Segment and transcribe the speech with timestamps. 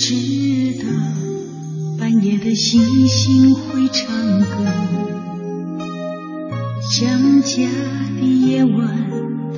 [0.00, 0.14] 我知
[0.82, 0.88] 道
[1.98, 4.46] 半夜的星星会唱歌，
[6.90, 7.68] 想家
[8.18, 9.10] 的夜晚，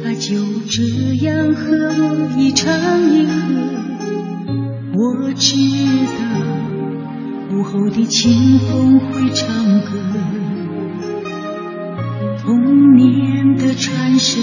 [0.02, 0.82] 它就这
[1.24, 2.74] 样和我一唱
[3.08, 3.32] 一和。
[4.94, 5.54] 我知
[6.18, 6.18] 道
[7.56, 9.46] 午后的清风会唱
[9.82, 9.90] 歌，
[12.42, 14.42] 童年的蝉声，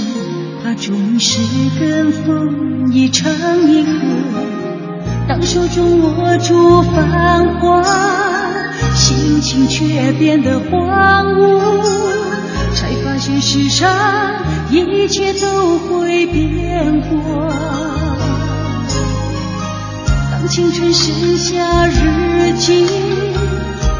[0.63, 1.41] 它总是
[1.77, 3.29] 跟风一唱
[3.69, 4.58] 一和。
[5.29, 7.83] 当手中握住繁华，
[8.95, 11.83] 心情却变得荒芜，
[12.73, 13.87] 才发现世上
[14.71, 17.47] 一切都会变化。
[20.31, 22.87] 当青春剩下日记，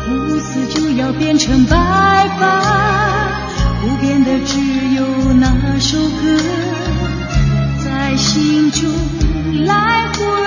[0.09, 1.75] 乌丝就要变成白
[2.40, 3.44] 发，
[3.84, 4.59] 不变的只
[4.96, 5.06] 有
[5.40, 6.40] 那首歌，
[7.85, 8.90] 在心中
[9.67, 10.38] 来回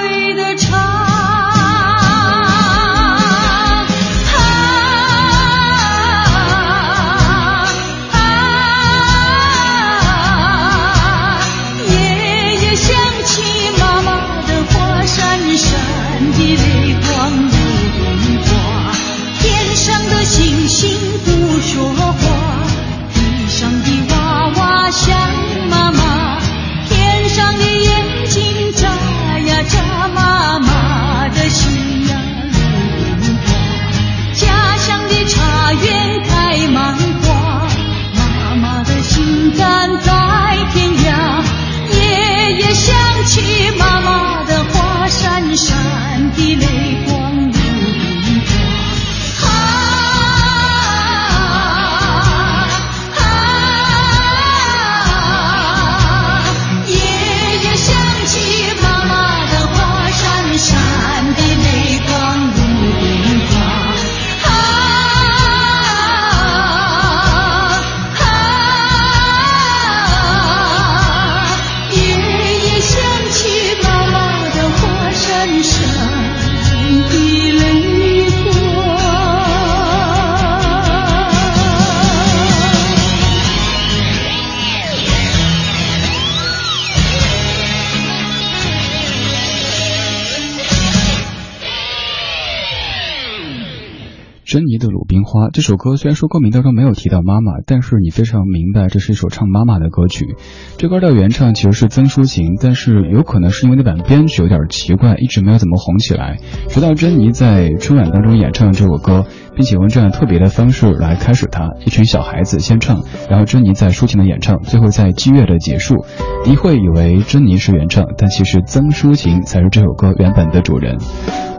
[95.63, 100.35] 这首歌虽然说歌名当中没有提到妈妈，但是你非常明白这是一首唱妈妈的歌曲。
[100.77, 106.41] 这歌的原唱其实是曾淑琴，但是有可能是因为那版编曲有点奇怪，一直没有怎么红起来。
[106.69, 116.05] 直到珍妮在春晚当中演唱这首歌，并且用这样特别的方式来开始它，一群小孩子先唱，然后珍妮再抒情的演唱，最后在激越的结束。
[116.47, 120.99] 你会以为珍妮是原唱，但其实曾淑琴才是这首歌原本的主人。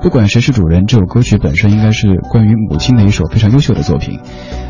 [0.01, 4.19] 不管谁是主人，这首歌曲本身应该是关于母亲的一首非常优秀的作品。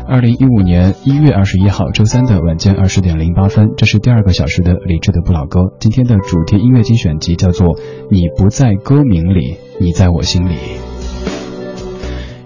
[0.06, 5.60] 二零一五年一月二十一号周三的晚间二十点零八分，这是第二个小时的理智的不老歌。
[5.80, 7.68] 今天的主题音乐精选集叫做
[8.10, 10.54] 《你不在歌名里，你在我心里》。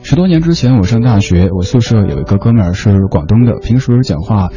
[0.08, 4.49] 十多年之前，我上大学，我宿舍有一个哥们儿是广东的，平时讲话，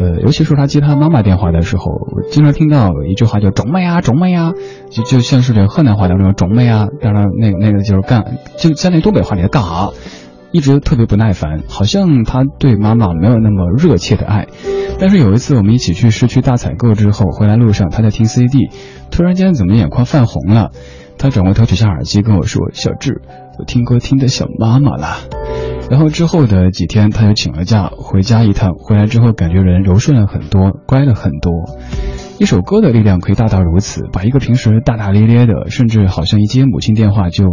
[0.00, 1.84] 呃，尤其是他接他妈妈电话的时候，
[2.32, 4.52] 经常听到一句话叫“肿妹呀，肿妹呀”，
[4.90, 9.90] 就就像是这河南话当中“种妹啊”，当然那那个就是干，就在那东北话里的干啥，
[10.50, 14.48] 一直特别不耐烦，好像他对妈妈没有那么热切的爱。
[14.98, 18.70] 但是有一次我们一起去市区大采购之后，回来路上他在听 CD，
[19.12, 20.72] 突然间怎么眼眶泛红了，
[21.16, 23.22] 他转过头取下耳机跟我说：“小智。”
[23.58, 25.16] 我听歌听得想妈妈了，
[25.90, 28.74] 然后之后的几天，他就请了假回家一趟。
[28.74, 31.52] 回来之后，感觉人柔顺了很多，乖了很多。
[32.38, 37.44] 一首歌的力量可以大到如此，把一个平时大大咧咧的，甚至好像一接母亲电话就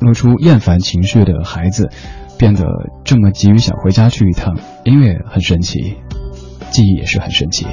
[0.00, 1.90] 露出厌烦情绪的孩子，
[2.36, 2.64] 变得
[3.04, 4.56] 这么急于想回家去一趟。
[4.84, 5.98] 音乐很神奇，
[6.70, 7.66] 记忆也是很神奇。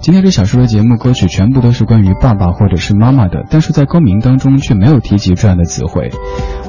[0.00, 6.10] 今天这小说的节目歌曲全部都是关于爸爸或者是妈妈的，但是在歌名当中却没有提及这样的词汇。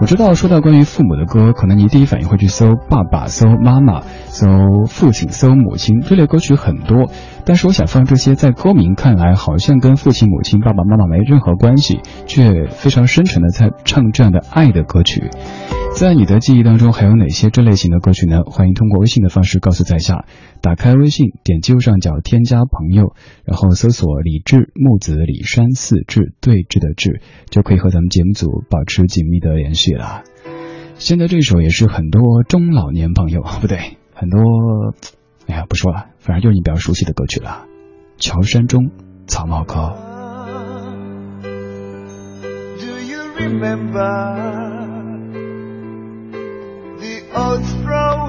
[0.01, 4.50] 我知道说到关于父母的歌，可能你第一反应会去搜爸爸、搜妈妈、搜
[4.86, 7.10] 父亲、搜母亲这类歌曲很多，
[7.45, 15.30] 但是我想放这些在歌名看来好像跟父亲、母亲、爸爸妈妈没任何关系，却非常深沉的在唱这样的爱的歌曲。
[15.93, 18.41] 在你的记忆当中还有哪些这类型的歌曲呢？
[18.45, 20.25] 欢迎通过微信的方式告诉在下。
[20.59, 23.13] 打开微信，点击右上角添加朋友，
[23.45, 27.21] 然后搜索李志木子李山四志对峙的志，
[27.51, 30.23] 就可以和咱们节目组保持紧密的联系了。
[30.95, 34.39] 现在这首也是很多中老年朋友不对，很多，
[35.47, 37.65] 哎呀不说了，反正就是你比较熟悉的歌曲了。
[38.17, 38.89] 乔山中
[39.27, 39.95] 草帽歌。
[41.44, 44.90] Do you remember
[47.31, 48.28] the old straw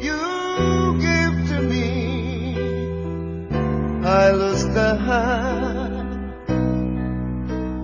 [0.00, 2.56] you gave to me?
[4.04, 6.04] I lost the hat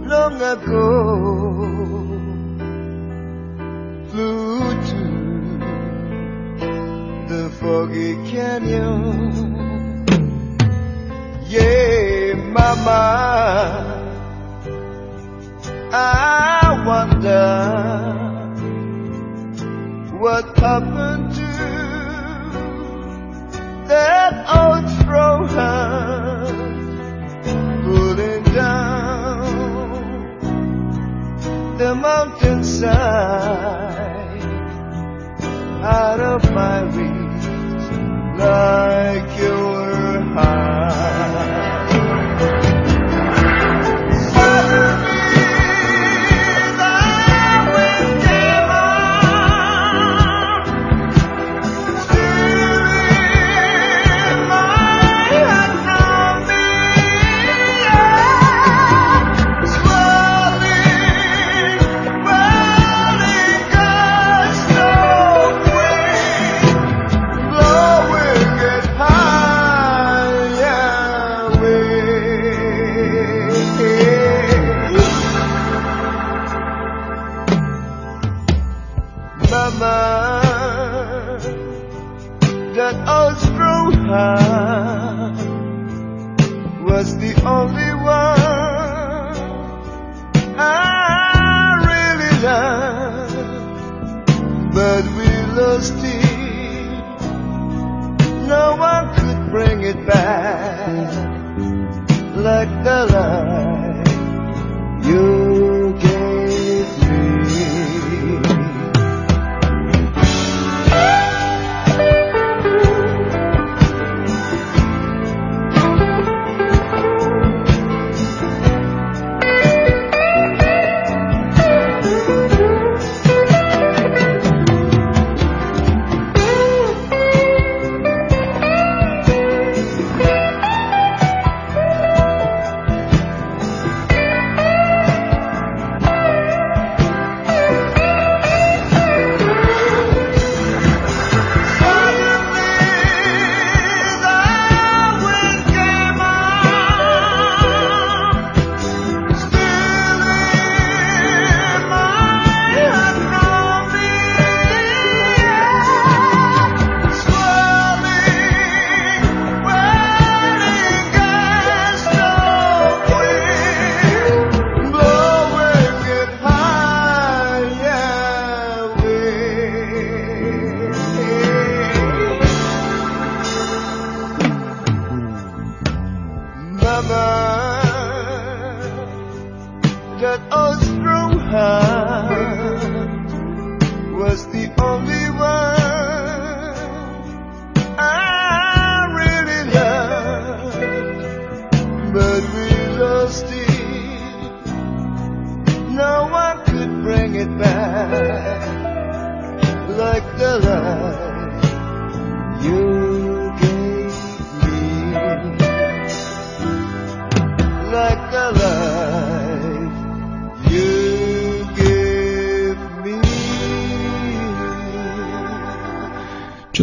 [0.06, 0.86] long ago.
[4.10, 5.04] Flew to
[7.28, 10.06] the foggy canyon.
[11.48, 13.96] Yeah, mama.
[15.92, 18.29] I wonder
[20.20, 21.40] what happened to
[23.88, 26.52] that old straw hat
[27.84, 29.48] pulling down
[31.78, 32.92] the mountainside
[35.82, 37.46] out of my reach
[38.38, 39.69] like you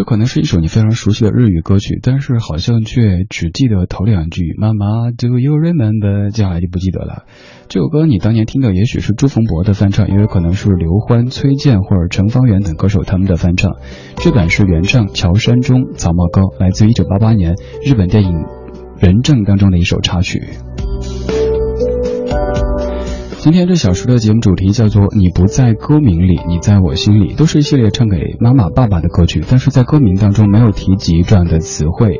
[0.07, 7.25] 可能是一首你非常熟悉的日语歌曲，但是好像却只记得头两句“妈妈 Do you remember”，接下来就不记得了。
[7.67, 13.73] 这首歌你当年听的也许是朱逢博的翻唱，也有可能是刘欢、崔健或者陈方圆等歌手他们的翻唱。
[14.15, 18.31] 这版是原唱乔山中《草帽高》，来自于1988年日本电影
[19.05, 20.41] 《人证》当中的一首插曲。
[23.47, 32.19] 今天这小时的节目主题叫做“你不在歌名里，你在我心里”，都是一系列唱给妈妈、爸爸的歌曲，但是在歌名当中没有提及这样的词汇。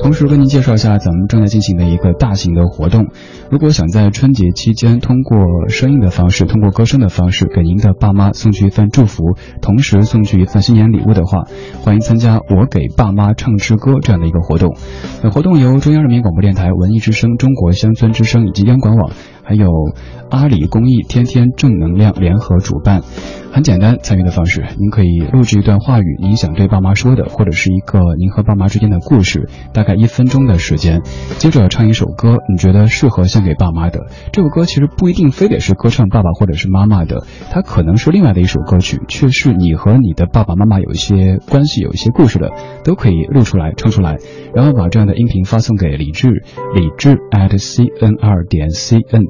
[0.00, 3.08] 同时为您介绍一下咱们正在进行的一个大型的活动。
[3.50, 9.24] 如果想在春节期间通过声音的方式，通过歌声的方式给您的爸妈送去一份祝福，
[9.60, 11.42] 同时送去一份新年礼物的话，
[11.82, 14.76] 欢迎参加“我给爸妈唱支歌”这样的一个活动。
[15.24, 19.10] 本活动由中央人民广播电台文艺之声、中国乡村之声以及央广网。
[19.42, 19.70] 还有
[20.30, 23.02] 阿里公益天天正能量联合主办，
[23.50, 31.02] 很简单，参与的方式，您可以录制一段话语，您想对爸妈说的，或者是一个您和爸妈之间的故事，大概一分钟的时间，
[31.38, 34.06] 接着唱一首歌，你觉得适合献给爸妈的。
[34.32, 42.52] 这首歌其实不一定非得是歌唱爸爸或者是妈妈的，它可能是另外的一首歌曲，却是你和你的爸爸妈妈有一些关系、有一些故事的，
[42.84, 44.16] 都可以录出来唱出来，
[44.54, 46.44] 然后把这样的音频发送给李志，
[46.74, 49.24] 李志 at c n 二点 c n。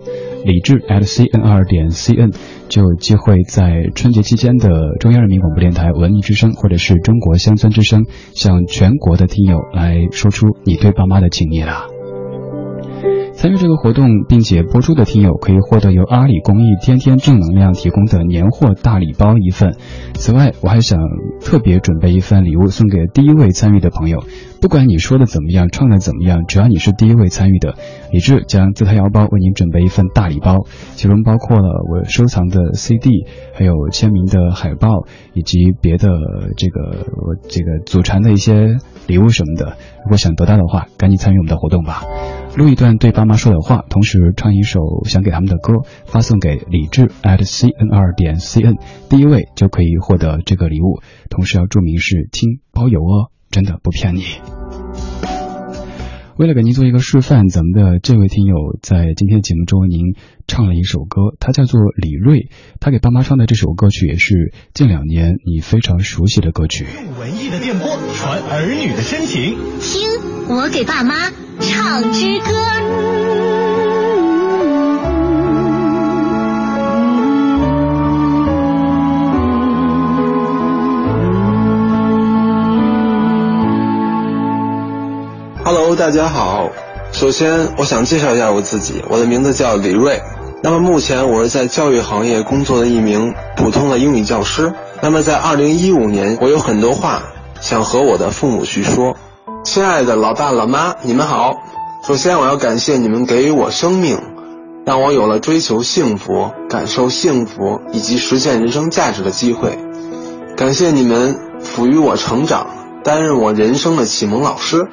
[0.44, 2.34] 李志 at cnr 点 cn
[2.68, 11.86] 就有机会在春节期间的中央人民广播电台文艺之声或者是中国乡村之声，向全国的听友来说出你对爸妈的情谊啦。
[13.32, 19.76] 参与这个活动并且播出的听友可以获得由阿里公益天天正能量提供的年货大礼包一份。
[20.14, 20.98] 此外，我还想
[21.40, 24.24] 特别准备一份礼物送给第一位参与的朋友。
[24.60, 27.76] 不管你说的怎么样，唱的怎么样，只要你是第一位参与的，
[28.10, 30.64] 李志将自掏腰包为您准备一份大礼包，
[30.96, 33.24] 其中包括了我收藏的 CD，
[33.54, 34.88] 还有签名的海报，
[35.32, 36.08] 以及别的
[36.56, 39.76] 这个我这个祖传的一些礼物什么的。
[40.02, 42.02] 如果想得到的话，赶紧参与我们的活动吧。
[42.58, 45.74] 录一段对爸妈说的话，同时唱一首想给他们的歌，
[46.06, 51.00] 发送给李志 at cnr 点 cn，第一位就可以获得这个礼物，
[51.30, 54.24] 同时要注明是听包邮哦，真的不骗你。
[56.36, 60.16] 为了给您做一个示范，咱们的这位听友在今天节目中为您
[60.48, 62.48] 唱了一首歌，他叫做李锐，
[62.80, 66.86] 他给爸妈唱的这首歌曲也是近两年你非常熟悉的歌曲。
[67.04, 69.54] 用文艺的电波传儿女的深情。
[69.80, 70.17] 听
[70.50, 71.14] 我给爸妈
[71.60, 72.46] 唱支歌。
[85.62, 86.70] Hello，大家好。
[87.12, 90.22] 首先，我想介绍一下我自己，我的名字叫李瑞。
[90.62, 94.72] 那么目前我是在教育行业工作的一名普通的英语教师。
[95.02, 97.22] 那么在2015年，我有很多话
[97.60, 99.14] 想和我的父母去说。
[99.64, 101.56] 亲爱的老爸老妈，你们好。
[102.06, 104.18] 首先，我要感谢你们给予我生命，
[104.86, 109.78] 让我有了追求幸福、感受幸福以及实现人生价值的机会。
[110.56, 112.68] 感谢你们抚育我成长，
[113.04, 114.86] 担任我人生的启蒙老师。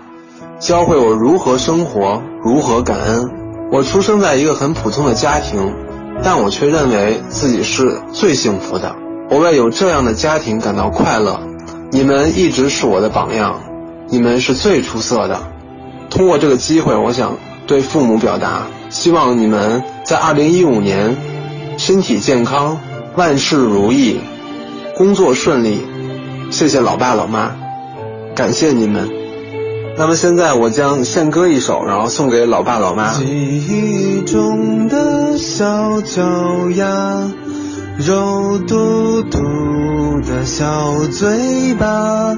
[0.60, 3.30] 教会我如何生活，如何感恩。
[3.72, 5.74] 我出生在一个很普通的家庭，
[6.24, 8.96] 但我却认为自己是最幸福的。
[9.30, 11.40] 我为有这样的家庭感到快乐。
[11.92, 13.62] 你们一直是我的榜样，
[14.10, 15.42] 你们是最出色的。
[16.10, 21.18] 通过这个机会，我想对父母表达，希望你们在2015年
[21.78, 22.80] 身体健康，
[23.16, 24.20] 万事如意，
[24.96, 25.82] 工作顺利。
[26.52, 27.56] 谢谢老爸老妈，
[28.36, 29.10] 感谢你们。
[29.98, 33.14] 那么现在我将献歌一首，然后送给老爸老妈。
[33.14, 36.22] 记忆中的小脚
[36.76, 37.32] 丫，
[37.98, 39.40] 肉嘟嘟
[40.22, 42.38] 的小嘴巴，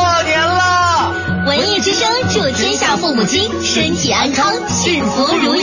[1.81, 5.61] 之声祝天下父母亲身体安康，幸福如意。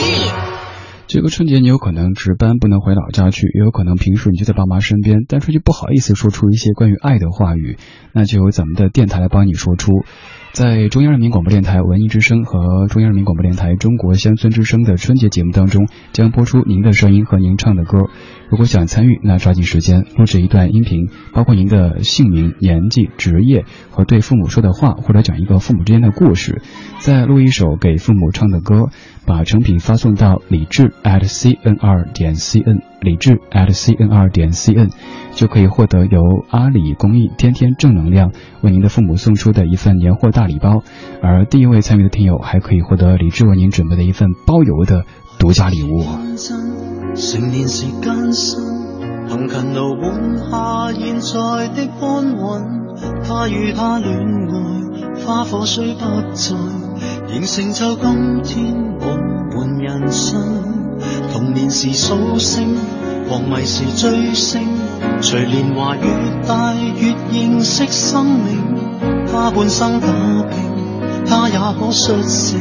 [1.07, 7.77] 这个春节你有可能值班不能回老家去，也有可能平时你就在爸妈身边，但是就不好意思说出一些关于爱的话语，
[8.11, 10.03] 那就由咱们的电台来帮你说出。
[10.51, 18.09] 在中央人民广播电台文艺之声和中央人民广播电台中国乡村之声的春节节目当中，将播出您的声音和您唱的歌。
[18.49, 26.61] 如果想参与，那抓紧时间录制一段音频，包括您的姓名、年纪、职业和对父母说的话，或者讲一个父母之间的故事，
[26.97, 28.89] 再录一首给父母唱的歌，
[29.27, 34.89] 把成品发送到李智 at cnr 点 cn，李智 at cnr 点 cn，
[35.33, 38.31] 就可以获得由阿里公益天天正能量
[38.61, 40.83] 为您的父母送出的一份年货大礼包，
[41.21, 45.05] 而第一位参与的听友还可以获得李智为您准备的一份包邮的
[45.39, 46.03] 独家礼物。
[47.15, 48.59] 成年时艰辛，
[49.27, 52.79] 凭勤劳换下现在的安稳。
[53.23, 55.99] 他与他恋爱，花火虽不
[56.33, 56.55] 在，
[57.27, 59.05] 仍成就今天我
[59.55, 60.78] 们人生。
[61.31, 62.75] 童年时数星，
[63.27, 64.61] 狂迷时追星，
[65.21, 66.01] 随年华越
[66.47, 68.57] 大越认识生命。
[69.31, 70.07] 他半生打
[70.49, 70.59] 拼，
[71.25, 72.59] 他也可率性。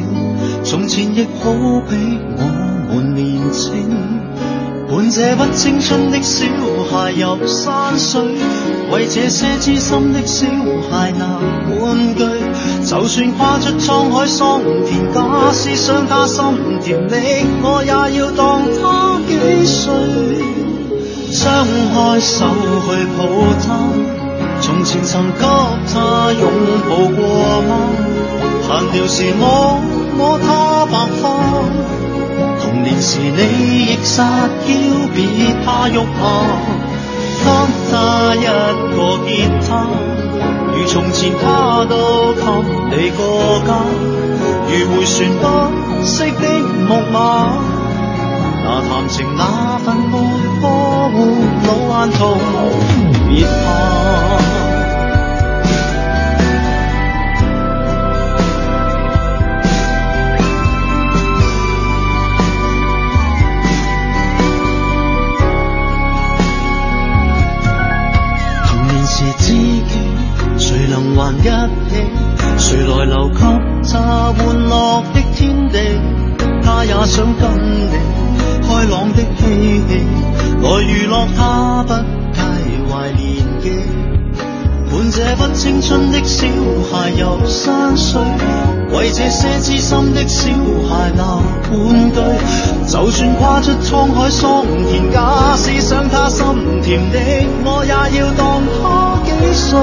[0.62, 1.52] 从前亦好
[1.88, 3.88] 比我们年青。
[4.90, 6.47] 伴这不青春的小
[6.90, 8.23] 孩游山水，
[8.90, 10.47] 为这些知心的小
[10.90, 11.38] 孩拿
[11.78, 12.25] 玩具。
[12.87, 16.42] 就算跨出沧海桑田，假使想他心
[16.80, 17.12] 甜蜜，
[17.62, 19.93] 我也要当他几岁。
[21.36, 22.47] 张开手
[22.86, 23.28] 去抱
[23.60, 23.69] 他，
[24.62, 25.45] 从前曾给
[25.93, 26.43] 他拥
[26.89, 27.21] 抱过
[27.69, 27.71] 吗？
[28.67, 29.78] 闲聊时摸
[30.17, 32.07] 摸他白发。
[33.00, 34.75] 时你亦撒娇，
[35.15, 35.25] 别
[35.65, 36.58] 怕肉麻，
[37.45, 37.47] 给
[37.91, 38.45] 他一
[38.95, 39.28] 个吉
[39.67, 39.87] 他，
[40.75, 42.43] 如从前他都给
[42.97, 43.71] 你过家，
[44.67, 46.49] 如回旋不息的
[46.89, 47.17] 木马，
[48.65, 50.13] 那谈情那份爱
[50.61, 50.65] 呵
[51.11, 51.17] 护
[51.67, 52.39] 老顽童，
[53.28, 54.37] 别怕。
[89.19, 90.49] 这些知心的小
[90.89, 91.25] 孩拿
[91.73, 92.21] 玩具。
[92.87, 96.47] 就算跨出沧海桑田，假使想他心
[96.81, 97.19] 甜的，
[97.65, 99.76] 我也要当他几岁。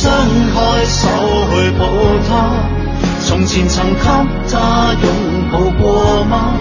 [0.00, 0.14] 张
[0.54, 0.54] 开
[0.86, 1.08] 手
[1.50, 1.82] 去抱
[2.28, 2.30] 他，
[3.26, 3.98] 从前曾给
[4.48, 5.04] 他拥
[5.50, 6.54] 抱过吗？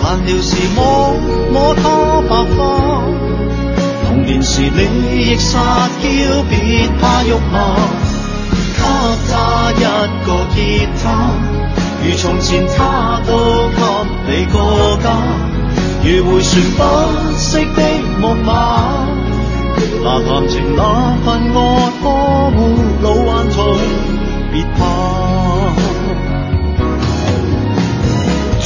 [0.00, 1.14] 闲聊时摸
[1.52, 1.82] 摸他
[2.30, 2.58] 白发，
[4.08, 7.76] 童年时你亦撒娇，别怕肉麻。
[10.56, 11.30] 吉他，
[12.02, 13.30] 如从前他都
[13.76, 13.78] 给
[14.26, 14.56] 你过
[15.02, 15.06] 家，
[16.02, 16.80] 如回旋不
[17.36, 17.82] 息的
[18.18, 19.06] 木马。
[20.02, 20.82] 那谈情那
[21.26, 21.58] 份爱
[22.00, 22.04] 呵
[22.52, 22.58] 护
[23.02, 23.76] 老顽童，
[24.50, 24.80] 别怕。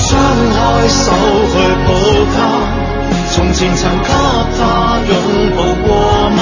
[0.06, 0.10] 张
[0.54, 1.10] 开手
[1.50, 1.54] 去
[1.86, 1.88] 抱
[2.34, 2.38] 他，
[3.32, 4.06] 从前曾给
[4.56, 4.60] 他
[5.08, 5.12] 拥
[5.56, 5.88] 抱过
[6.30, 6.38] 吗？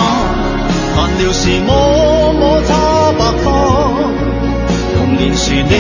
[0.95, 1.71] 闲聊时摸
[2.35, 2.71] 摸他
[3.19, 3.47] 白发，
[5.18, 5.72] 年时你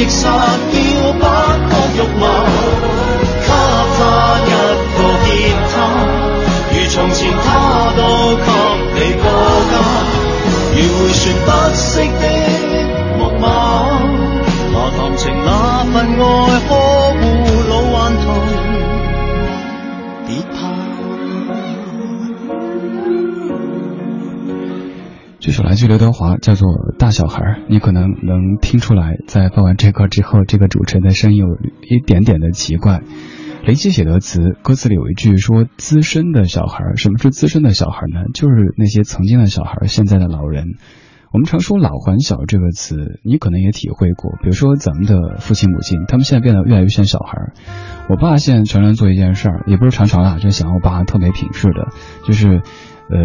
[0.00, 0.30] 亦撒
[0.72, 0.76] 娇
[1.12, 2.24] 不觉肉麻，
[3.44, 3.48] 给
[3.96, 3.98] 他
[4.40, 4.50] 一
[4.96, 5.28] 个吉
[5.70, 5.74] 他。
[6.72, 7.46] 如从前他
[7.94, 8.00] 都
[8.36, 8.48] 给
[8.94, 9.24] 你过
[9.70, 9.72] 家，
[10.72, 12.24] 如回旋不息的
[13.18, 13.44] 木马，
[14.72, 15.48] 那谈情那
[15.92, 16.22] 份爱
[25.46, 31.46] 这首来自刘德华，叫做《大小孩》，你可能能听出来，在放完这歌之后，这个主持人的声音有
[31.88, 33.00] 一点点的奇怪。
[33.64, 38.24] 雷奇写的词，歌词里有一句说：“资深的小孩，什么是资深的小孩呢？
[38.34, 40.78] 就是那些曾经的小孩，现在的老人。
[41.30, 44.32] 我们常说‘老还小’这个词，你可能也体会过。
[44.42, 47.52] 比如说咱们的父亲母亲，他们现在变得越来越像小孩。
[48.08, 51.92] 我爸现在常常做一件事儿，也不是常常啊，就想我爸特没品质的，
[52.26, 52.62] 就是
[53.08, 53.18] 呃，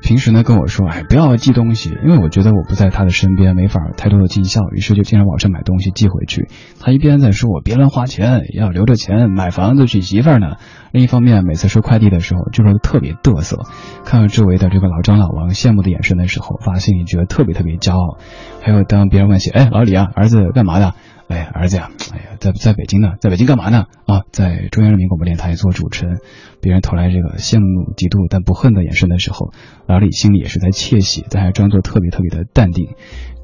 [0.00, 6.48] 平时呢跟我说，哎，不要寄东西，因为我觉得我不在他的身边，没法太多的尽孝，于是就经常网上买东西寄回去。
[6.80, 10.56] 他一边在说我别乱花钱，要留着钱买房子娶媳妇呢，
[10.92, 13.66] 另一方面每次收快递的时候就说特别嘚瑟，
[14.04, 18.18] 看到周围的这个老张老王羡慕的眼神的时候，发现里觉得特别特别骄傲。
[18.62, 20.94] 还有当别人问起，哎，老李啊，儿子干嘛的？
[21.28, 23.84] 哎，儿子呀，哎呀，在在北京呢，在北京干嘛呢？
[24.06, 26.18] 啊，在中央人民广播电台做主持人。
[26.60, 29.52] 别人投来这个羡慕、嫉妒但不恨的眼神的时候，
[29.86, 32.94] 老李心里也是在窃喜，但还装作特别特别的淡定。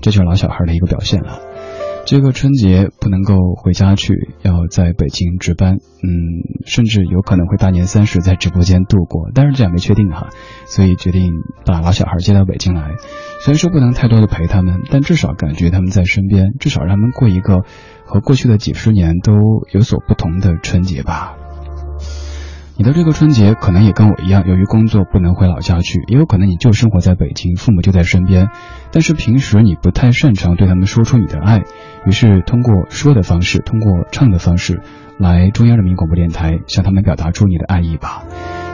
[0.00, 1.40] 这就是老小孩的一个表现了。
[2.06, 6.10] 这个春节不能够回家去，要在北京值班，嗯，
[6.66, 10.28] 甚至有可能会大年三十在直播间度过，但是这样没确定哈，
[10.66, 11.32] 所以决定
[11.64, 12.90] 把老小孩接到北京来。
[13.40, 17.62] 虽然说不能太多的陪他们，但至少感觉他们在身边，至少让他们过一个
[18.04, 19.32] 和过去的几十年都
[19.72, 21.36] 有所不同的春节吧。
[22.76, 28.48] 你的这个春节可能也跟我一样，由于工作不能回老家去，也有可能你就生活在北京，父母就在身边，
[28.90, 31.62] 但是平时你不太擅长对他们说出你的爱，
[32.06, 34.82] 于是通过说的方式，通过唱的方式，
[35.18, 38.24] 来中央人民广播电台向他们表达出你的爱意吧。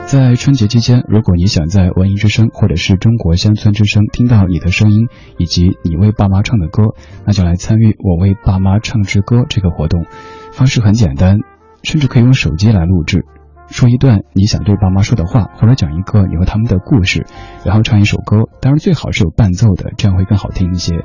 [0.05, 10.05] 在春节期间，如果你想在文艺之声或者是中国乡村之声听到你的声音以及你为爸妈唱的歌，那就来参与我为爸妈唱支歌这个活动，
[10.51, 11.39] 方式很简单，
[11.83, 13.25] 甚至可以用手机来录制。
[13.71, 17.25] 说一段你想对爸妈说的话，或者讲一个你和他们的故事，
[17.65, 21.03] 然后唱一首歌，当然最好是有伴奏的，这样会更好听一些。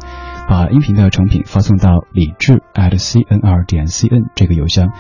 [0.48, 4.90] 把音频的成品发送到李智 at cnr 点 cn 这个邮箱，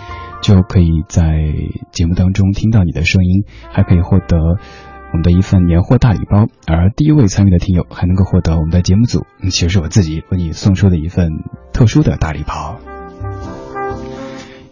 [0.42, 1.22] 就可以在
[1.92, 6.46] 节目当中听到你的声音，还可以获得我们的一份年货大礼包。
[6.66, 11.30] 而第一位参与的听友还能够获得我们的节目组，其实是我自己为你送出的一份
[11.72, 12.76] 特殊的大礼包。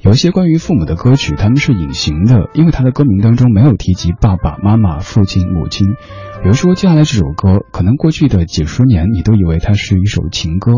[0.05, 5.87] 有一些关于父母的歌曲，他们是隐形的，因为他的歌名当中没有提及爸爸妈妈、父亲、母亲。
[6.43, 10.73] 比如说接下来这首歌，可能过去的几十年你都以为它是一首情歌，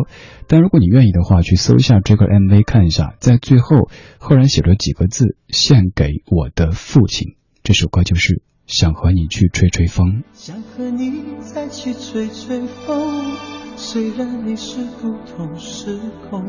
[0.46, 7.34] 但如果你愿意的话，去搜一下这个 MV 看一下，在最后赫然写着几个字：“献给我的父亲。”
[7.64, 10.22] 这首歌就是想和你去吹吹风。
[10.34, 13.32] 想和你再去吹吹风，
[13.76, 15.98] 虽然你是不同时
[16.30, 16.44] 空。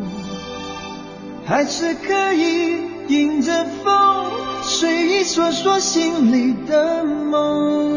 [1.47, 4.31] 还是可以迎着风，
[4.63, 7.87] 随意说说心里的梦。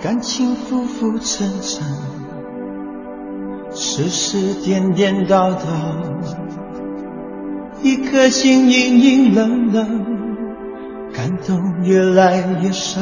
[0.00, 2.13] 感情浮浮沉沉。
[3.76, 5.66] 世事颠颠倒倒，
[7.82, 10.06] 一颗心阴阴冷冷，
[11.12, 13.00] 感动越来越少。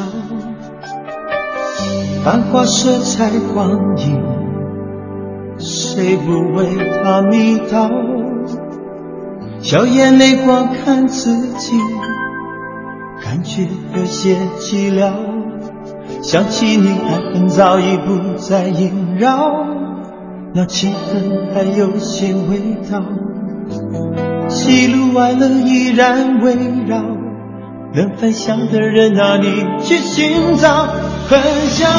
[2.25, 4.19] 繁华色彩光影，
[5.59, 6.67] 谁不为
[7.03, 7.91] 它迷倒？
[9.61, 11.75] 笑眼泪光看自己，
[13.23, 15.13] 感觉有些寂寥。
[16.23, 19.82] 想起你，爱恨早已不再萦绕。
[20.55, 23.03] 那气氛还有些味道，
[24.51, 26.55] 喜怒哀乐依然围
[26.87, 27.03] 绕，
[27.95, 29.49] 能分享的人哪里
[29.83, 30.89] 去寻找？
[31.29, 31.99] 很想和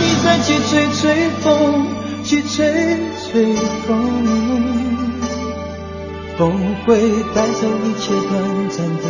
[0.00, 1.86] 你再去吹吹风，
[2.24, 2.96] 去吹
[3.30, 3.54] 吹
[3.86, 3.98] 风，
[6.38, 6.52] 风
[6.86, 6.98] 会
[7.34, 8.32] 带走一切短
[8.70, 9.04] 暂的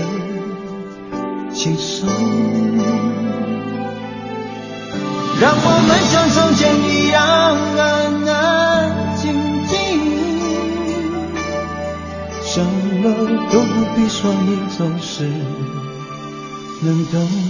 [1.53, 2.09] 轻松，
[5.40, 7.20] 让我们像从前一样
[7.79, 8.69] 安安。
[12.52, 13.14] 什么
[13.52, 15.22] 都不必说，你总是
[16.82, 17.49] 能懂。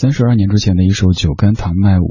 [0.00, 2.02] 三十二年之前的一首《酒干倘卖无》，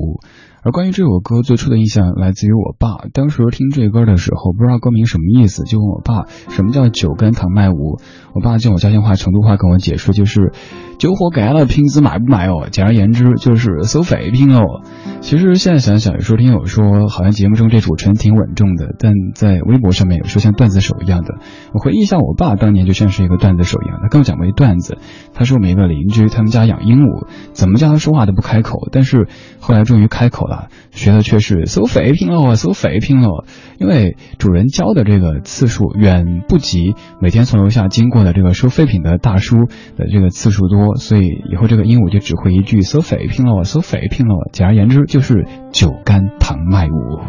[0.61, 3.07] 而关于这首歌最初的印象来自于我爸。
[3.13, 7.97] 当时听这歌的时候，不知道歌名什么意思，就问我爸什么叫“酒干倘卖无”。
[8.35, 10.53] 我爸就用我家乡话、成都话跟我解释，就是
[10.99, 12.67] 酒喝干了，瓶子卖不卖哦？
[12.69, 14.81] 简而言之，就是收废品哦。
[15.21, 21.35] 其实现在想想，有时候听友说，好像节目中这主持人挺稳重的，但在微博上面有时候像段子手一样的。
[21.73, 24.97] 我回忆一下，我爸当年就像是一个段子手一样，他跟我讲过一段子。
[25.33, 29.29] 他说我们一个邻居，他们家养鹦鹉，怎么叫他说话都不开口，但是
[29.61, 33.45] 后来终于开口了，学的却是收废品了，收废品了。
[33.79, 39.55] 因为主人教的这个次数远不及每天从楼下经过的这个收废品的大叔
[39.95, 44.49] 的这个次数多，所以以后这个鹦鹉就只会一句收废品了，收废品了。
[44.51, 47.19] 简而言之，就是酒干倘卖无。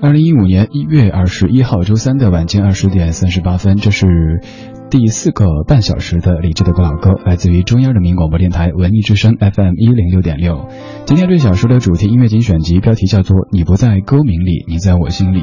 [0.00, 4.06] 二零一五年一月二十一号周三的晚间二十点三十八分，这是
[4.90, 10.68] 第四个半小时的理智的不老歌，来自于中央人民广播电台文艺之声 FM 一零六点六。
[11.06, 15.42] 今天这小时的主题音乐精选集标题叫做“你不在歌名里，你在我心里”。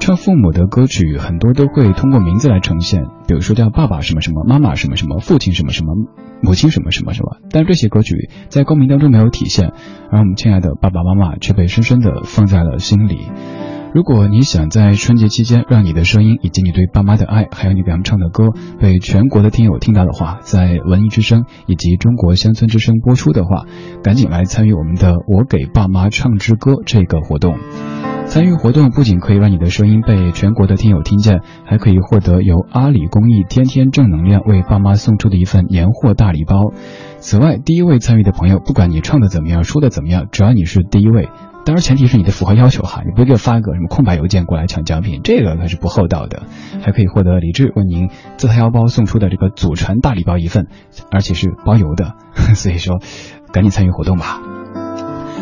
[0.00, 5.94] 唱父母的歌曲很多都会通过名字来呈现，比如说叫爸爸什么什么，妈妈什么什么，父亲什么什么，
[6.42, 7.36] 母亲什么什么什么。
[7.50, 9.72] 但这些歌曲在歌名当中没有体现，
[10.10, 13.28] 而我们亲爱的爸爸妈妈却被深深的放在了心里。
[13.92, 18.48] 如果你想在春节期间让你的声音以及你对爸妈的爱，还有你给他们唱的歌
[18.80, 23.66] 被全国的听友听到的话，在文艺之声以及中国乡村之声播出的话，
[24.02, 27.58] 赶紧来参与我们的“我给爸妈唱支歌”这个活动。
[28.30, 36.72] 参与活动不仅可以让你的声音被全国的听友听见，还可以获得由阿里公益天天正能量为爸妈送出的一份年货大礼包。
[37.18, 41.28] 此外，第一位参与的朋友，不管你唱的怎么样，说的怎么样，只要你是第一位，
[41.64, 46.44] 当然前提是你的符合要求哈，你不给我发个什么空白邮件过来抢奖品，这个可是不厚道的。
[46.82, 50.68] 还可以获得李志为您自掏腰包送出的这个祖传大礼包一份，
[51.10, 52.14] 而且是包邮的。
[52.54, 53.00] 所以说，
[53.52, 54.40] 赶紧参与活动吧。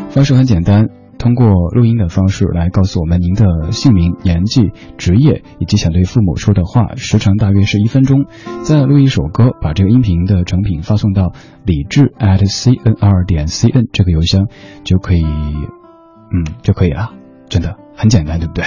[0.09, 0.89] 方式很简单。
[1.19, 8.27] 通过录音的方式来告诉我们您的姓名、年纪、职业以及想对父母说的话，时长大约是一分钟。
[8.63, 11.33] 再录一首歌，把这个音频的成品发送到
[11.65, 14.47] 李智 at cnr 点 cn 这个邮箱，
[14.85, 17.11] 就可以，嗯，就可以了。
[17.49, 18.65] 真的很简单，对不对？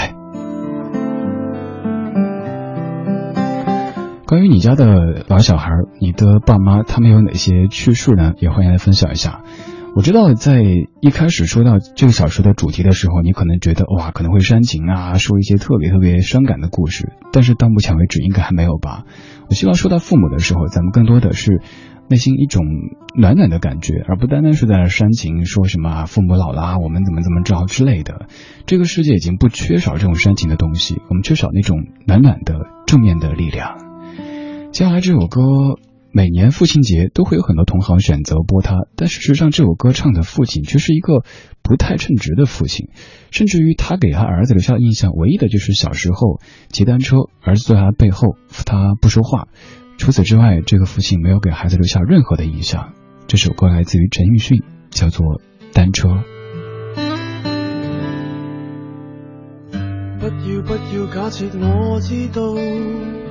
[4.27, 8.33] 关于你家的老小孩，你的爸妈他们有哪些趣事呢？
[8.39, 9.41] 也欢迎来分享一下。
[9.93, 10.63] 我知道，在
[11.01, 17.11] 一开始说到这个小说的主题的时候，你可能觉得哇，可能会煽情啊，说一些特别特别伤感的故事。
[17.33, 19.03] 但是到目前为止，应该还没有吧？
[19.49, 21.61] 我希望说到父母的时候，咱们更多的是
[22.07, 22.65] 内心一种
[23.15, 28.27] 暖暖的感觉，而不单单是在那煽情，说什么父母老了，我们怎么怎么着之类的。
[28.65, 31.77] 这个世界已经不缺少这种煽情的东西，我们缺少那种
[32.07, 32.55] 暖暖的
[32.87, 33.77] 正面的力量。
[34.71, 35.41] 接下来这首歌。
[36.13, 41.23] 每年父亲节都会有很多同行选择播他，但事实上这首歌唱的父亲却是一个
[41.61, 42.89] 不太称职的父亲，
[43.31, 49.47] 甚至于他给他儿子留下的印象，唯一的就是小时候骑单车，儿子坐在他背后，他不说话。
[49.97, 52.91] 除此之外，这个父亲没有给孩子留下任何的印象。
[53.27, 55.25] 这首歌来自于陈奕迅，叫做
[55.73, 56.09] 《单车》。
[60.19, 63.30] 不要不要假设我知道。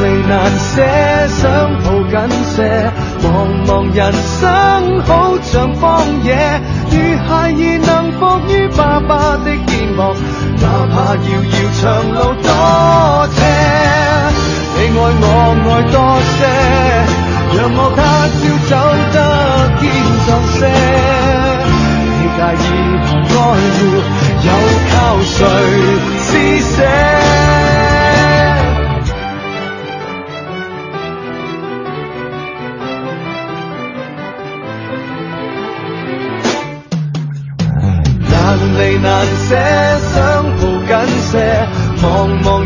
[0.00, 0.76] 离难舍，
[1.28, 1.42] 想
[1.82, 2.14] 抱紧
[2.54, 2.56] 些。
[3.22, 3.26] 茫
[3.66, 3.98] 茫人
[4.40, 4.40] 生
[5.06, 5.82] 好像荒
[6.22, 6.28] 野，
[6.90, 6.94] 如
[7.26, 9.12] 孩儿能伏于爸爸
[9.44, 9.98] 的肩膊，
[10.60, 11.82] 哪怕遥遥长
[12.14, 12.48] 路多
[13.34, 13.36] 斜。
[14.76, 15.34] 你爱我
[15.66, 15.96] 爱多
[16.36, 16.38] 些，
[17.56, 17.98] 让我他
[18.38, 18.72] 朝走
[19.12, 19.16] 得
[19.80, 19.82] 坚
[20.26, 20.58] 壮些。
[22.14, 22.66] 你介意
[23.28, 23.80] 何爱护，
[24.46, 24.48] 又
[24.92, 24.94] 靠
[25.24, 25.36] 谁
[26.20, 26.26] 施
[26.76, 26.78] 舍？
[42.00, 42.57] 茫茫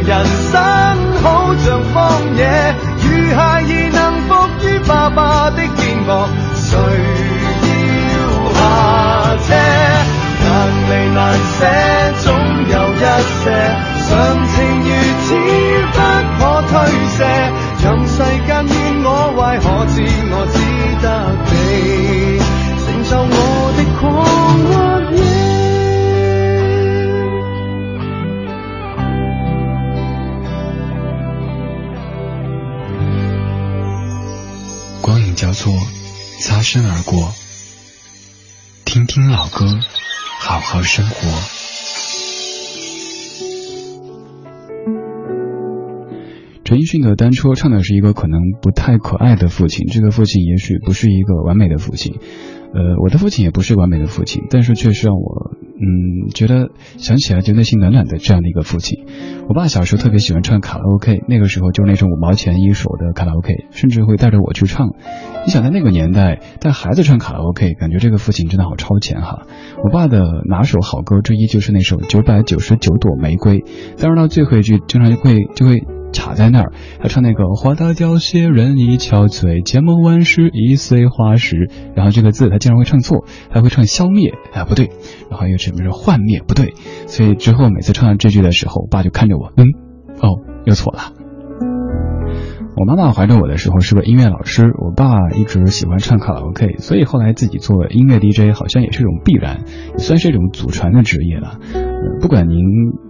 [36.72, 37.28] 身而过。
[38.86, 39.66] 听听老歌，
[40.40, 41.28] 好好生活。
[46.64, 52.14] 陈奕迅的《单车》唱的是一个可能不太可爱的父亲，这个父亲也许不是一个完美的父亲，
[52.72, 59.04] 呃，我的父亲也不是完美的父亲，但是却是让我嗯觉得想起来就内心暖暖的这样的一个父亲。
[59.52, 64.88] 我爸小时候特别喜欢唱卡拉 OK，那个时候就那种五毛钱一首的卡拉 OK，甚至会带着我去唱。
[65.44, 69.42] 你想在那个年代带孩子唱卡拉 OK，感觉这个父亲真的好超前哈。
[69.84, 73.58] 我爸的拿手好歌之一就是那首《九百九十九朵玫瑰》，
[74.00, 76.01] 当然到最后一句经常就会就会。
[76.12, 84.90] 卡在那儿，他唱那个“花大凋谢，人已憔悴，千梦万世已随花时”，然后这个字他经常会唱错，还会唱消灭，啊不对，
[85.30, 86.74] 然后又什么说幻灭，不对，
[87.06, 89.66] 所以之后每次唱到这句的时候，我爸就看着我，嗯，
[90.20, 91.12] 哦，又错了。
[92.74, 101.58] 我妈妈怀着我的时候是个音乐老师，我爸一直喜欢唱卡拉 OK，所以后来自己做音乐 DJ 好像也是一种必然，也算是一种祖传的职业了。
[102.20, 102.58] 不管您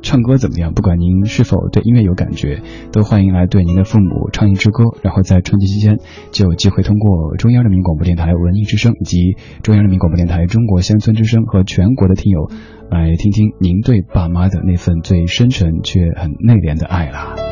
[0.02, 2.62] 唱歌怎么样，不管您是否对音乐有感觉，
[2.92, 5.98] 都欢迎来对您的父母唱一支歌，然后在春节期间
[6.30, 12.48] 就有机会通过中央人民广播电台文艺之声以及中央人民广播电台中国乡村之声和全国的听友
[12.90, 17.51] 来听听您对爸妈的那份最深沉却很内敛的爱啦。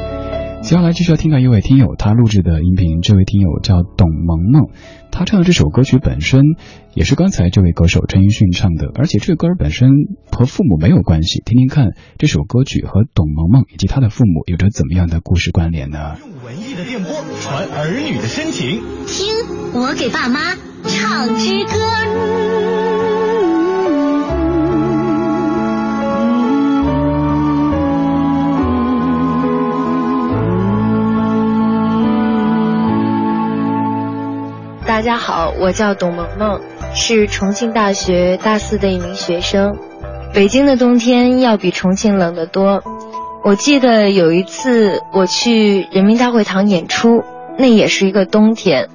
[0.63, 4.69] 接下来继续要听到一位听友他录制的音频，这位听友叫董萌萌，
[5.11, 6.45] 他唱的这首歌曲本身
[6.95, 9.91] 也是刚才这位歌手陈奕迅唱的，而且这个歌本身
[10.31, 16.17] 和父母没有关系，听听看这首歌曲和董萌萌以及他的父母有着怎么样的故事关联呢？
[16.21, 19.27] 用文艺的电波传儿女的深情，听
[19.75, 20.55] 我给爸妈
[20.85, 22.80] 唱支歌。
[34.91, 36.61] 大家好，我叫董萌萌，
[36.95, 39.77] 是重庆大学大四的一名学生。
[40.35, 42.83] 北京的冬天要比重庆冷得多。
[43.45, 47.23] 我记得有一次我去人民大会堂演出，
[47.57, 48.89] 那也是一个冬天，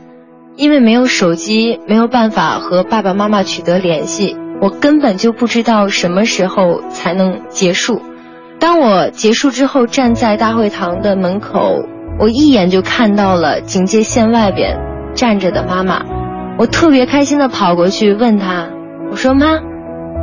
[0.58, 8.02] 因为没有手机，没有办法和爸爸妈妈取得联系，我根本就不知道什么时候才能结束。
[8.60, 11.86] 当我结束之后，站在大会堂的门口，
[12.20, 14.94] 我一眼就看到了警戒线外边。
[15.16, 16.04] 站着的妈妈，
[16.60, 18.68] 我特别开心的跑过去问她，
[19.10, 19.60] 我说妈，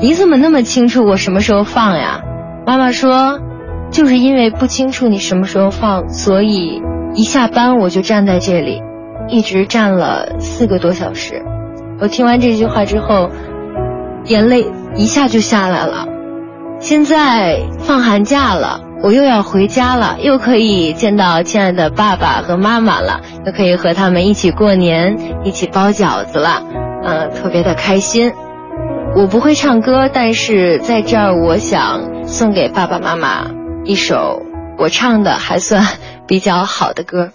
[0.01, 2.21] 你怎么那么清楚我什么时候放呀？
[2.67, 3.41] 妈妈说，
[3.91, 6.81] 就是因为不清楚你什么时候放，所以
[7.15, 8.83] 一下班我就站在这里，
[9.29, 11.43] 一直站了四个多小时。
[12.01, 13.31] 我听完这句话之后，
[14.27, 16.07] 眼泪一下就下来了。
[16.79, 18.81] 现在放寒假了。
[19.03, 26.63] 我又要回家了，又可以见到亲爱的爸爸和妈妈了，又可以和他们一起过年，一起包饺子了，
[27.05, 28.33] 嗯，特别的开心。
[29.17, 33.51] 我不会唱歌，但是在这儿，我想送给爸爸妈妈
[33.85, 34.41] 一首
[34.79, 35.85] 我唱的还算
[36.29, 37.33] 比较好的歌。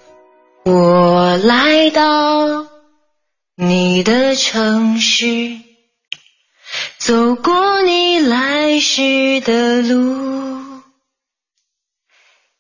[0.63, 2.65] 我来到
[3.55, 5.57] 你的城市，
[6.97, 10.57] 走过你来时的路。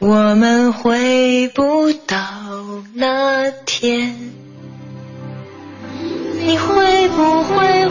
[0.00, 2.16] 我们回不到
[2.94, 4.16] 那天，
[6.40, 7.86] 你会不会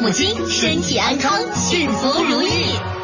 [0.00, 2.97] 母亲身体安康，幸福如意。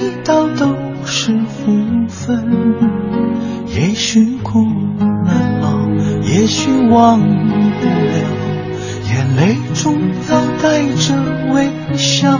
[0.00, 1.72] 一道都是福
[2.08, 2.76] 分。
[3.66, 4.64] 也许苦
[5.24, 5.88] 难熬，
[6.22, 8.16] 也许忘不了，
[9.10, 9.98] 眼泪中
[10.30, 11.14] 要带着
[11.52, 12.30] 微笑。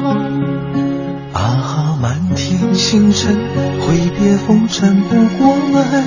[1.33, 3.37] 啊，满天星辰，
[3.81, 6.05] 挥别风尘不过问，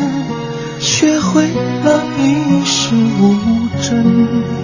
[0.80, 1.43] 学会
[1.84, 3.36] 了一世无
[3.82, 4.61] 争。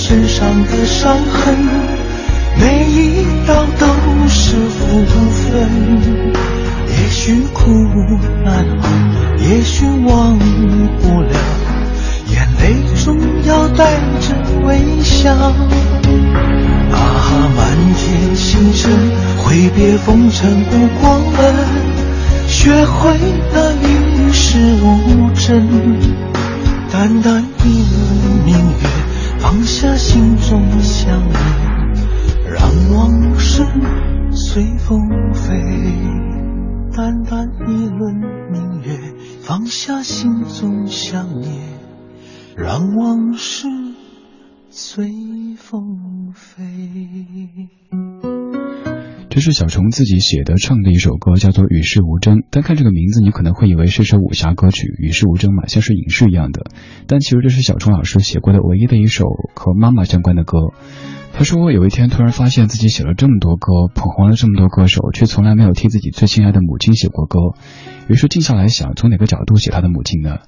[0.00, 1.54] 身上的伤痕，
[2.58, 3.86] 每一道都
[4.28, 5.68] 是福分。
[6.88, 7.70] 也许苦
[8.42, 8.64] 难，
[9.38, 10.38] 也许忘
[11.02, 11.36] 不了，
[12.32, 14.34] 眼泪中要带着
[14.64, 15.34] 微笑。
[15.34, 15.50] 啊，
[17.54, 18.90] 满天星辰，
[19.36, 21.54] 挥别风尘不过问，
[22.48, 23.18] 学会
[23.52, 25.68] 了与世无争。
[26.90, 27.84] 淡淡一轮
[28.46, 28.88] 明月，
[29.40, 31.40] 放下心中想念，
[32.52, 32.60] 让
[32.94, 33.64] 往事
[34.30, 35.54] 随风飞。
[36.94, 38.14] 淡淡一轮
[38.52, 41.50] 明月，放下心中想念，
[42.54, 43.66] 让往事
[44.68, 45.10] 随
[45.56, 47.79] 风飞。
[49.30, 52.38] 这是小虫自己写的唱的一首歌，叫做《与世无争》。
[52.50, 56.64] 单看这个名字，你可能会以为是首武侠歌曲，《与世无争》嘛，像是影视一样的。
[57.06, 60.58] 但其实这是小虫老师写过的唯一的一首和妈妈相关的歌。
[61.32, 67.38] 他说有一天突然发现自己写了这么多歌，捧红了这么多歌手，却从来没有替自己最亲爱的母亲写过歌。
[68.08, 70.38] 于是静下来想，从哪个角度写他的母亲呢？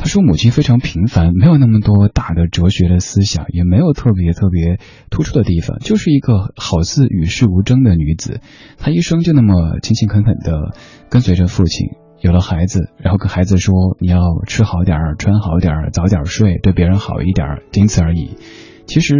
[0.00, 4.78] 他说母亲非常平凡，没有那么多大的哲学的思想，也没有特别特别
[5.10, 8.40] 突出的地方，就是一个好似与世无争的女子。
[8.78, 10.74] 她一生就那么勤勤恳恳的
[11.10, 11.88] 跟随着父亲，
[12.22, 18.38] 有了孩子，然后跟孩子说你要吃好点儿，穿好点儿，早点睡，对别人好一点儿，仅此而已。
[18.86, 19.14] 其实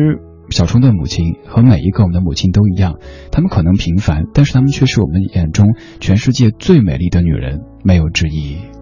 [0.49, 2.97] 小虫的母亲和每一个我们的母亲都一样，
[3.31, 8.80] 她们可能平凡，但是她们却是我们眼中全世界最美丽的女人，没有之一。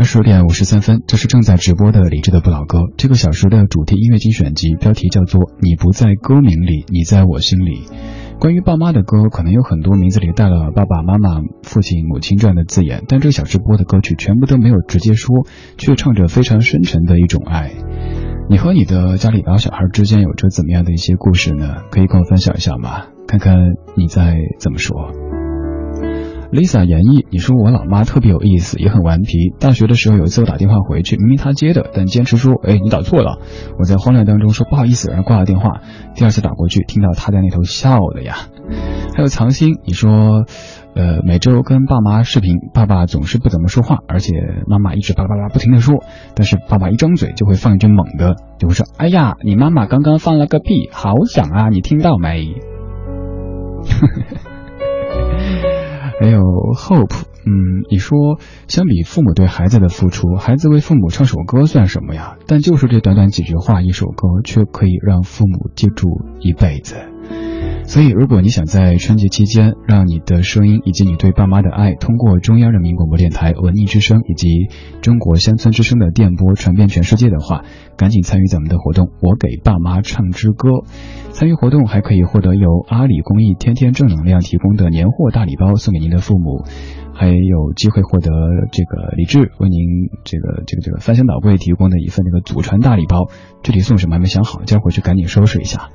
[0.00, 2.84] 二十点五十三分，这是正在直播的李志的不老歌。
[2.96, 7.82] 这个小时的主题音乐精选集，标题叫做《你不在歌名里，你在我心里》。
[8.40, 15.46] 关于爸妈的歌，可能有很多名字里带了爸爸妈妈、父亲、母亲这样的字眼，但这个小时播的歌曲全部都没有直接说，
[15.76, 17.70] 却唱着非常深沉的一种爱。
[18.48, 21.74] 你和你的家里老小孩之间有着怎么样的一些故事呢？
[21.90, 23.02] 可以跟我分享一下吗？
[23.26, 23.54] 看看
[23.98, 25.29] 你在怎么说。
[26.52, 29.50] Lisa 演绎，你说我老妈特别有意思，也很顽皮。
[29.60, 33.38] 大学的时候有一次我打电话回去，明明她接的，但坚持说，哎，你打错了。
[33.78, 35.80] 我在慌乱当中说不好意思，然后挂了电话。
[36.16, 38.34] 第二次打过去，听到她在那头笑了呀。
[39.14, 40.44] 还有藏心，你说，
[40.96, 44.32] 呃，每周跟爸妈视频，爸爸总是不怎么说话，而且
[44.66, 46.02] 妈妈一直巴拉巴拉不停的说，
[46.34, 52.54] 但是爸爸一张嘴就会放一句猛的，就会说，哎呀，你妈妈刚刚放了个屁，好响啊，你听到没？
[56.20, 56.38] 还有
[56.76, 62.36] Hope，嗯，你说相比父母对孩子的付出，孩子为父母唱首歌算什么呀？
[62.46, 66.96] 但就是这短短几句话，一首歌却可以让父母记住一辈子。
[67.84, 74.68] 所以，如果你想在春节期间让你的声音以及你对爸妈的爱，通过中央人民广播电台文艺之声以及
[75.00, 77.64] 中国乡村之声的电波传遍全世界的话，
[78.00, 79.10] 赶紧参与咱们的活动。
[79.20, 80.70] 我给爸妈唱支歌，
[81.32, 86.64] 参与活动还可以获得由阿里公益天天正能量提供的年货大礼包送给您的父母，
[87.12, 88.30] 还有机会获得
[88.72, 93.28] 这个李志为您这个这个这个翻箱倒柜提供的一份这个祖传大礼包。
[93.62, 95.90] 具体送什么还没想好，今儿回去赶紧收拾一下。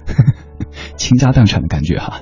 [0.98, 2.22] 倾家荡产的感觉哈，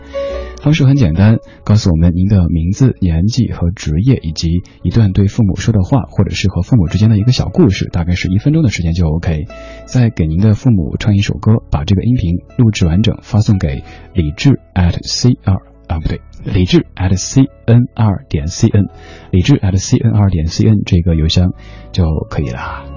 [0.64, 9.43] 方式很简单，告诉我们您的名字、年纪和职业，以及一段对父母说的话，或者是和父母之间的一个小故事，大概是一分钟的时间就 OK。
[9.86, 13.84] 再给您的父母唱一首歌，把这个音频录制完整发送给
[14.14, 15.55] 李志 at c 二
[15.89, 18.86] 啊不对，李志 at c n 二点 c n，
[19.32, 21.51] 李志 at c n 二点 c n 这个邮箱
[21.91, 22.93] 就可以了。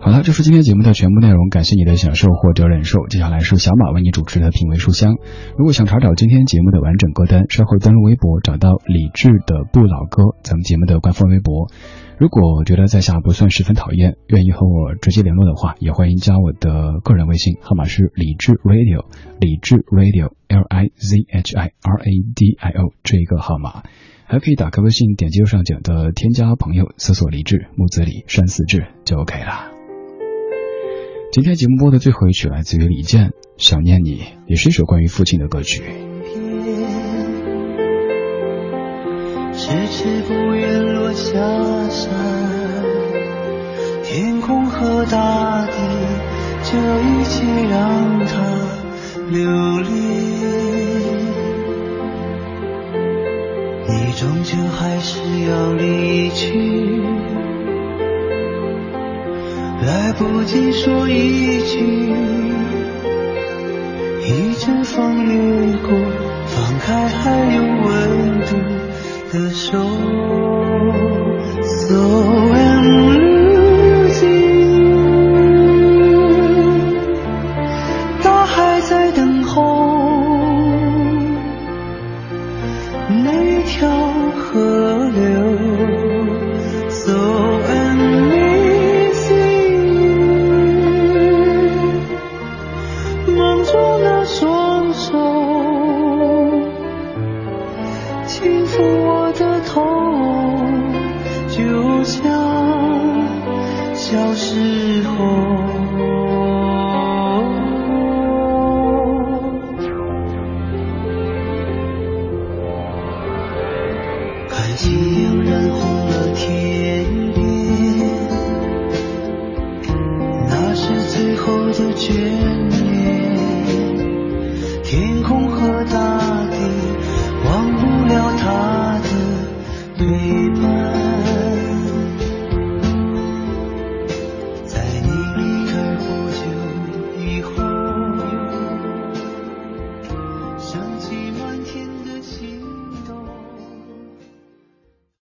[0.00, 3.06] 好了，这是今天节目的全部内容，感谢你的享受或者忍受。
[3.08, 5.16] 接下来是小马为你主持的品味书香。
[5.58, 11.68] 如果想查找今天节目的完整歌单，稍后登录微博找到李志的不老歌，咱们节目的官方微博。
[12.16, 19.04] 如果觉得在下不算十分讨厌，愿意和我直接联络的话，也欢迎加我的个人微信，号码是李志 Radio，
[19.40, 23.82] 李志 Radio L I Z H I R A D I O 这一个号码。
[24.24, 29.77] 还可以打开微信，点击右上角的添加朋友，搜索李志木子李山寺志就 OK 了。
[31.30, 34.16] 今天节目播的最后一曲来自于李健，《想念你》，
[34.46, 35.82] 也是一首关于父亲的歌曲。
[39.52, 41.38] 迟迟不愿落下
[41.90, 42.10] 山，
[44.04, 45.72] 天空和大地，
[46.64, 48.34] 这一切让它
[49.30, 49.90] 留恋。
[53.86, 56.98] 你终究还是要离去。
[59.86, 62.12] 来不及说一句，
[64.24, 65.90] 一阵风掠过，
[66.46, 68.56] 放开还有温度
[69.32, 69.78] 的手。
[71.62, 71.96] So
[72.52, 73.37] I'm